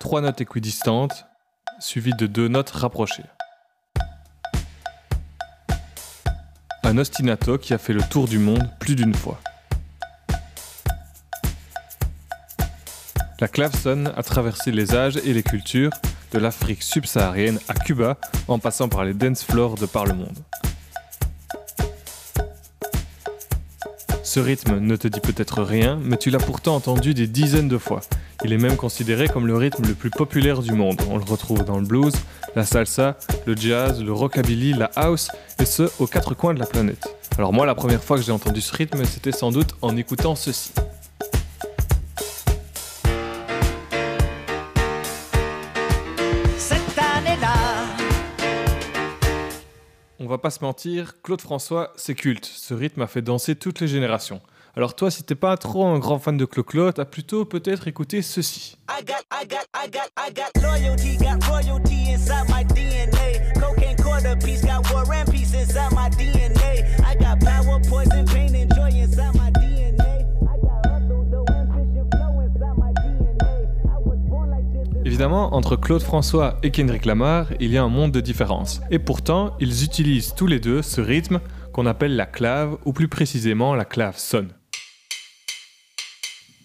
[0.00, 1.26] trois notes équidistantes,
[1.80, 3.24] suivies de deux notes rapprochées.
[6.82, 9.40] Un ostinato qui a fait le tour du monde plus d'une fois.
[13.40, 15.90] La clavson a traversé les âges et les cultures,
[16.32, 18.16] de l'Afrique subsaharienne à Cuba,
[18.48, 20.38] en passant par les dance floors de par le monde.
[24.36, 27.78] Ce rythme ne te dit peut-être rien, mais tu l'as pourtant entendu des dizaines de
[27.78, 28.02] fois.
[28.44, 31.00] Il est même considéré comme le rythme le plus populaire du monde.
[31.10, 32.12] On le retrouve dans le blues,
[32.54, 36.66] la salsa, le jazz, le rockabilly, la house, et ce, aux quatre coins de la
[36.66, 37.08] planète.
[37.38, 40.34] Alors moi, la première fois que j'ai entendu ce rythme, c'était sans doute en écoutant
[40.34, 40.70] ceci.
[50.26, 52.46] On va pas se mentir, Claude François, c'est culte.
[52.46, 54.40] Ce rythme a fait danser toutes les générations.
[54.74, 58.22] Alors toi, si t'es pas trop un grand fan de Clo-Clo, t'as plutôt peut-être écouté
[58.22, 58.76] ceci.
[75.16, 78.82] Évidemment, entre Claude François et Kendrick Lamar, il y a un monde de différence.
[78.90, 81.40] Et pourtant, ils utilisent tous les deux ce rythme
[81.72, 84.50] qu'on appelle la clave, ou plus précisément la clave sonne.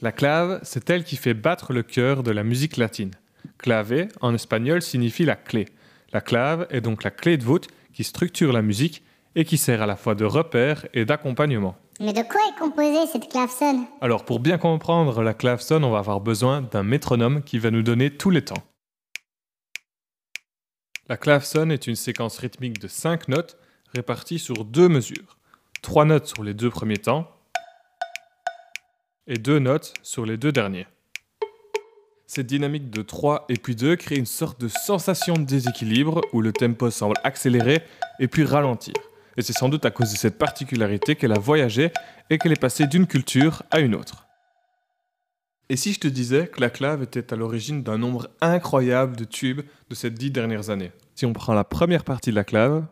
[0.00, 3.10] La clave, c'est elle qui fait battre le cœur de la musique latine.
[3.58, 5.66] Clave, en espagnol, signifie la clé.
[6.14, 9.02] La clave est donc la clé de voûte qui structure la musique
[9.36, 11.76] et qui sert à la fois de repère et d'accompagnement.
[12.00, 15.98] Mais de quoi est composée cette clavecine Alors pour bien comprendre la clavecine, on va
[15.98, 18.62] avoir besoin d'un métronome qui va nous donner tous les temps.
[21.08, 23.58] La clavecine est une séquence rythmique de 5 notes
[23.94, 25.38] réparties sur deux mesures.
[25.82, 27.28] 3 notes sur les deux premiers temps
[29.26, 30.86] et 2 notes sur les deux derniers.
[32.28, 36.42] Cette dynamique de 3 et puis 2 crée une sorte de sensation de déséquilibre où
[36.42, 37.82] le tempo semble accélérer
[38.20, 38.94] et puis ralentir.
[39.38, 41.92] Et c'est sans doute à cause de cette particularité qu'elle a voyagé
[42.28, 44.26] et qu'elle est passée d'une culture à une autre.
[45.68, 49.22] Et si je te disais que la clave était à l'origine d'un nombre incroyable de
[49.22, 50.90] tubes de ces dix dernières années?
[51.14, 52.84] Si on prend la première partie de la clave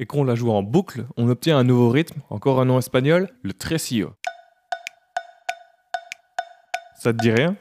[0.00, 3.28] et qu'on la joue en boucle, on obtient un nouveau rythme, encore un nom espagnol,
[3.42, 4.14] le tresillo.
[6.96, 7.56] Ça te dit rien?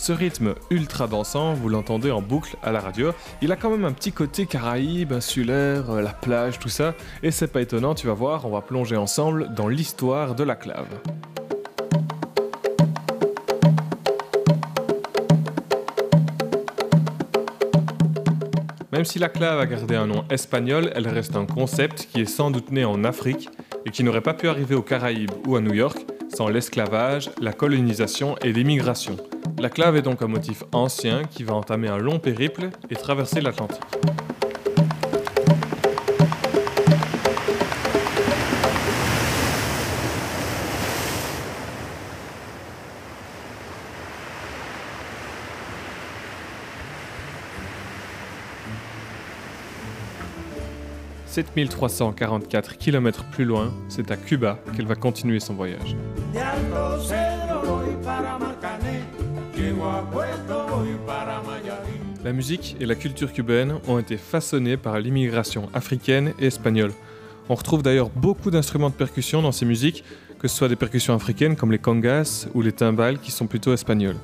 [0.00, 3.12] Ce rythme ultra dansant, vous l'entendez en boucle à la radio,
[3.42, 7.30] il a quand même un petit côté caraïbe, insulaire, euh, la plage, tout ça, et
[7.30, 10.86] c'est pas étonnant, tu vas voir, on va plonger ensemble dans l'histoire de la clave.
[18.90, 22.24] Même si la clave a gardé un nom espagnol, elle reste un concept qui est
[22.24, 23.50] sans doute né en Afrique
[23.84, 25.98] et qui n'aurait pas pu arriver aux Caraïbes ou à New York
[26.34, 29.18] sans l'esclavage, la colonisation et l'immigration.
[29.58, 33.40] La clave est donc un motif ancien qui va entamer un long périple et traverser
[33.40, 33.80] l'Atlantique.
[51.30, 55.94] «7344 km plus loin, c'est à Cuba qu'elle va continuer son voyage.
[62.24, 66.92] La musique et la culture cubaine ont été façonnées par l'immigration africaine et espagnole.
[67.48, 70.04] On retrouve d'ailleurs beaucoup d'instruments de percussion dans ces musiques,
[70.38, 73.72] que ce soit des percussions africaines comme les congas ou les timbales qui sont plutôt
[73.72, 74.18] espagnoles.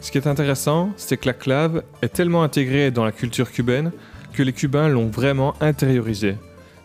[0.00, 3.92] Ce qui est intéressant, c'est que la clave est tellement intégrée dans la culture cubaine
[4.32, 6.36] que les Cubains l'ont vraiment intériorisée.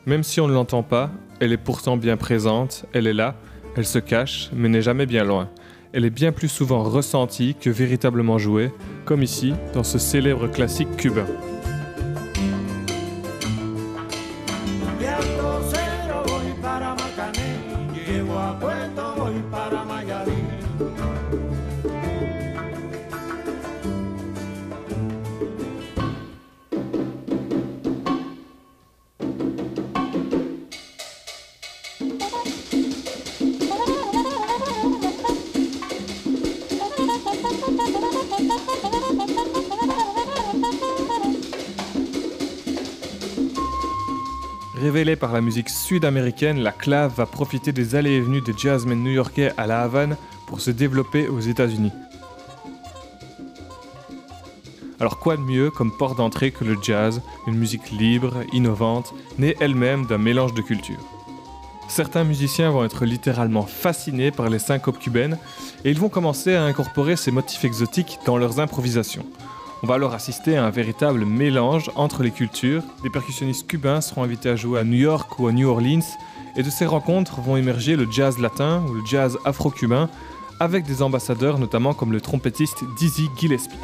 [0.05, 3.35] Même si on ne l'entend pas, elle est pourtant bien présente, elle est là,
[3.77, 5.49] elle se cache, mais n'est jamais bien loin
[5.95, 8.69] elle est bien plus souvent ressentie que véritablement jouée,
[9.05, 11.25] comme ici dans ce célèbre classique cubain.
[44.95, 49.03] Révélée par la musique sud-américaine, la clave va profiter des allées et venues des jazzmen
[49.03, 50.15] new-yorkais à La Havane
[50.47, 51.91] pour se développer aux États-Unis.
[55.01, 59.57] Alors quoi de mieux comme porte d'entrée que le jazz, une musique libre, innovante, née
[59.59, 61.05] elle-même d'un mélange de cultures?
[61.89, 65.37] Certains musiciens vont être littéralement fascinés par les syncopes cubaines
[65.83, 69.25] et ils vont commencer à incorporer ces motifs exotiques dans leurs improvisations.
[69.83, 72.83] On va alors assister à un véritable mélange entre les cultures.
[73.03, 76.05] Des percussionnistes cubains seront invités à jouer à New York ou à New Orleans
[76.55, 80.09] et de ces rencontres vont émerger le jazz latin ou le jazz afro-cubain
[80.59, 83.75] avec des ambassadeurs notamment comme le trompettiste Dizzy Gillespie.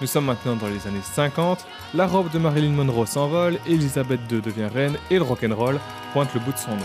[0.00, 4.40] Nous sommes maintenant dans les années 50, la robe de Marilyn Monroe s'envole, Elisabeth II
[4.40, 5.78] devient reine et le rock'n'roll
[6.14, 6.82] pointe le bout de son nez.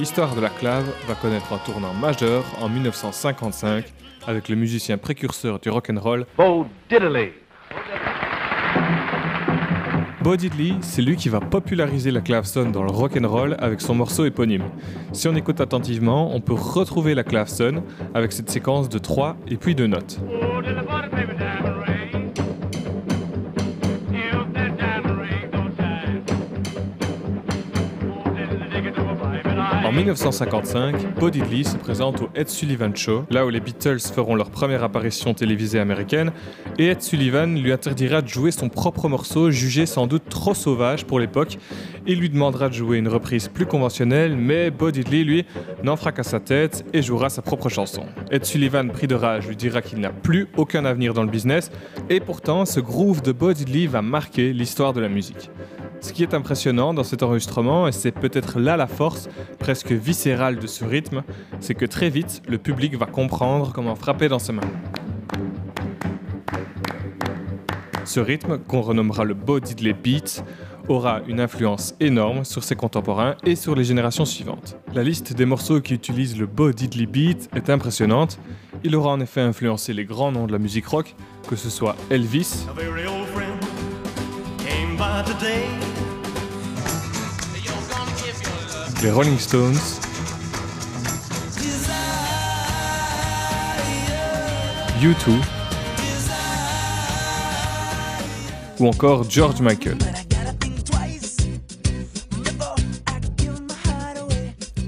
[0.00, 3.84] L'histoire de la clave va connaître un tournant majeur en 1955
[4.26, 7.34] avec le musicien précurseur du rock'n'roll, Bo Diddley.
[10.20, 14.24] Bo Diddley, c'est lui qui va populariser la clavecin dans le rock'n'roll avec son morceau
[14.24, 14.64] éponyme.
[15.12, 19.56] Si on écoute attentivement, on peut retrouver la clavecin avec cette séquence de 3 et
[19.56, 20.18] puis de notes.
[20.42, 21.33] En
[29.94, 34.50] 1955, Bo Diddley se présente au Ed Sullivan Show, là où les Beatles feront leur
[34.50, 36.32] première apparition télévisée américaine,
[36.78, 41.04] et Ed Sullivan lui interdira de jouer son propre morceau, jugé sans doute trop sauvage
[41.04, 41.58] pour l'époque,
[42.08, 45.46] et lui demandera de jouer une reprise plus conventionnelle, mais Bo Diddley, lui,
[45.84, 48.04] n'en fera qu'à sa tête et jouera sa propre chanson.
[48.32, 51.70] Ed Sullivan, pris de rage, lui dira qu'il n'a plus aucun avenir dans le business,
[52.10, 55.50] et pourtant, ce groove de Bo Diddley va marquer l'histoire de la musique.
[56.00, 60.58] Ce qui est impressionnant dans cet enregistrement, et c'est peut-être là la force presque viscérale
[60.58, 61.22] de ce rythme,
[61.60, 64.62] c'est que très vite, le public va comprendre comment frapper dans ses mains.
[68.04, 70.44] Ce rythme, qu'on renommera le Bo Diddley Beat,
[70.88, 74.76] aura une influence énorme sur ses contemporains et sur les générations suivantes.
[74.92, 78.38] La liste des morceaux qui utilisent le Bo Diddley Beat est impressionnante.
[78.82, 81.14] Il aura en effet influencé les grands noms de la musique rock,
[81.48, 82.66] que ce soit Elvis,
[89.04, 89.76] les Rolling Stones,
[94.98, 95.30] U2
[98.80, 99.98] ou encore George Michael.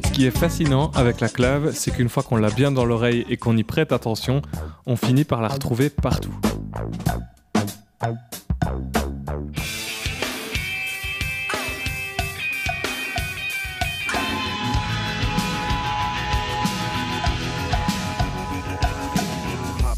[0.05, 3.27] Ce qui est fascinant avec la clave, c'est qu'une fois qu'on l'a bien dans l'oreille
[3.29, 4.41] et qu'on y prête attention,
[4.87, 6.33] on finit par la retrouver partout.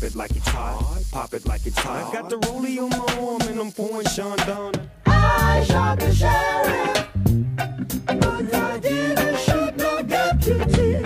[0.08, 0.78] It like it's hot.
[1.12, 2.12] Pop it like it's hot.
[2.12, 4.72] Got the rollie on my arm and I'm pouring Sean down.
[5.06, 7.06] I shot the sheriff,
[8.06, 10.96] but I didn't shoot no deputy.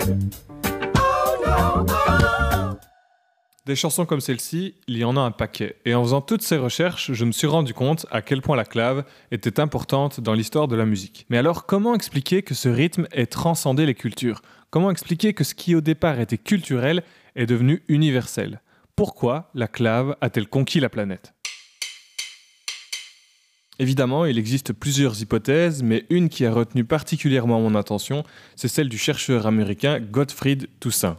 [0.95, 2.77] Oh no, oh.
[3.65, 5.77] Des chansons comme celle-ci, il y en a un paquet.
[5.85, 8.65] Et en faisant toutes ces recherches, je me suis rendu compte à quel point la
[8.65, 11.25] clave était importante dans l'histoire de la musique.
[11.29, 14.41] Mais alors, comment expliquer que ce rythme ait transcendé les cultures?
[14.69, 17.03] Comment expliquer que ce qui au départ était culturel
[17.35, 18.61] est devenu universel?
[18.95, 21.33] Pourquoi la clave a-t-elle conquis la planète?
[23.79, 28.23] Évidemment, il existe plusieurs hypothèses, mais une qui a retenu particulièrement mon attention,
[28.55, 31.17] c'est celle du chercheur américain Gottfried Toussaint.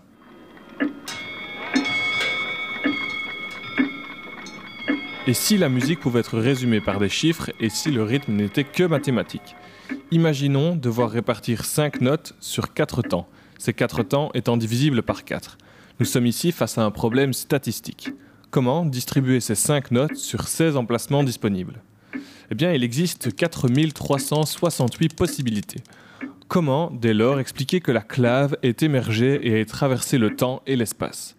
[5.26, 8.62] Et si la musique pouvait être résumée par des chiffres et si le rythme n'était
[8.62, 9.56] que mathématique?
[10.12, 13.28] Imaginons devoir répartir 5 notes sur 4 temps,
[13.58, 15.58] ces 4 temps étant divisibles par 4.
[16.00, 18.10] Nous sommes ici face à un problème statistique.
[18.50, 21.82] Comment distribuer ces 5 notes sur 16 emplacements disponibles?
[22.50, 25.80] Eh bien, il existe 4368 possibilités.
[26.48, 30.74] Comment, dès lors, expliquer que la clave est émergée et ait traversé le temps et
[30.74, 31.36] l'espace?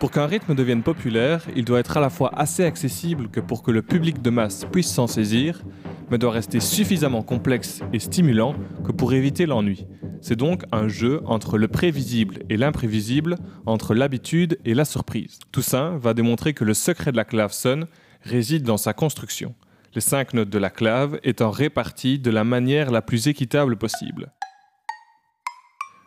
[0.00, 3.62] Pour qu'un rythme devienne populaire, il doit être à la fois assez accessible que pour
[3.62, 5.62] que le public de masse puisse s'en saisir,
[6.10, 9.86] mais doit rester suffisamment complexe et stimulant que pour éviter l'ennui.
[10.24, 15.38] C'est donc un jeu entre le prévisible et l'imprévisible, entre l'habitude et la surprise.
[15.52, 17.80] Toussaint va démontrer que le secret de la clavecin
[18.22, 19.54] réside dans sa construction,
[19.94, 24.32] les cinq notes de la clave étant réparties de la manière la plus équitable possible.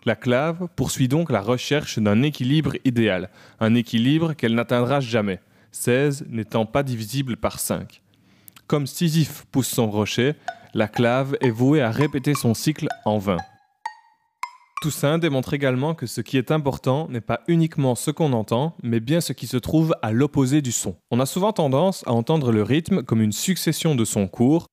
[0.04, 5.42] La clave poursuit donc la recherche d'un équilibre idéal, un équilibre qu'elle n'atteindra jamais,
[5.74, 8.02] 16 n'étant pas divisible par 5.
[8.66, 10.34] Comme Sisyphe pousse son rocher,
[10.74, 13.38] la clave est vouée à répéter son cycle en vain.
[14.82, 19.00] Toussaint démontre également que ce qui est important n'est pas uniquement ce qu'on entend, mais
[19.00, 20.96] bien ce qui se trouve à l'opposé du son.
[21.10, 24.68] On a souvent tendance à entendre le rythme comme une succession de sons courts,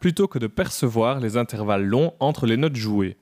[0.00, 3.18] plutôt que de percevoir les intervalles longs entre les notes jouées.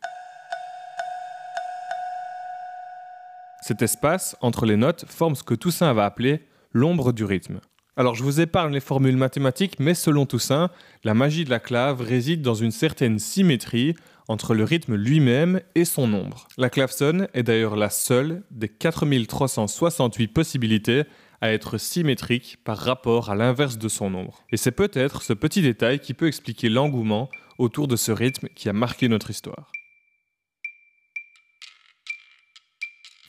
[3.63, 7.61] Cet espace entre les notes forme ce que Toussaint va appeler l'ombre du rythme.
[7.97, 10.71] Alors je vous épargne les formules mathématiques, mais selon Toussaint,
[11.03, 13.95] la magie de la clave réside dans une certaine symétrie
[14.31, 16.47] entre le rythme lui-même et son nombre.
[16.57, 21.03] La clavecine est d'ailleurs la seule des 4368 possibilités
[21.41, 24.45] à être symétrique par rapport à l'inverse de son nombre.
[24.53, 28.69] Et c'est peut-être ce petit détail qui peut expliquer l'engouement autour de ce rythme qui
[28.69, 29.73] a marqué notre histoire.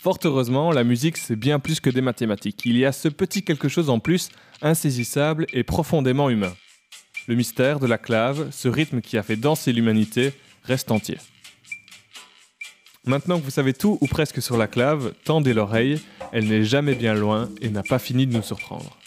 [0.01, 2.61] Fort heureusement, la musique c'est bien plus que des mathématiques.
[2.63, 4.29] Il y a ce petit quelque chose en plus,
[4.61, 6.53] insaisissable et profondément humain.
[7.27, 11.17] Le mystère de la clave, ce rythme qui a fait danser l'humanité, reste entier.
[13.05, 15.99] Maintenant que vous savez tout ou presque sur la clave, tendez l'oreille,
[16.31, 18.97] elle n'est jamais bien loin et n'a pas fini de nous surprendre.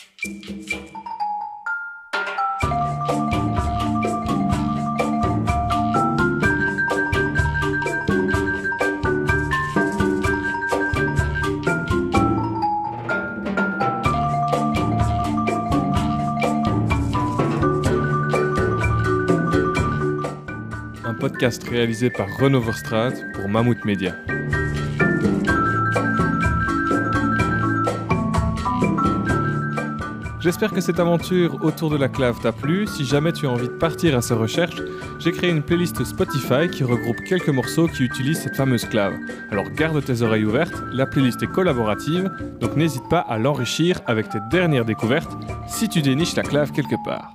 [21.25, 24.15] Podcast réalisé par Renaud Verstraat pour Mammouth Media.
[30.39, 32.87] J'espère que cette aventure autour de la clave t'a plu.
[32.87, 34.77] Si jamais tu as envie de partir à sa recherche,
[35.19, 39.15] j'ai créé une playlist Spotify qui regroupe quelques morceaux qui utilisent cette fameuse clave.
[39.51, 44.29] Alors garde tes oreilles ouvertes, la playlist est collaborative, donc n'hésite pas à l'enrichir avec
[44.29, 45.33] tes dernières découvertes
[45.69, 47.35] si tu déniches la clave quelque part.